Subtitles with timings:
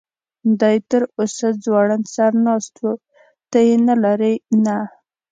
[0.59, 2.85] دی تراوسه ځوړند سر ناست و،
[3.51, 4.33] ته یې نه لرې؟
[4.65, 4.77] نه.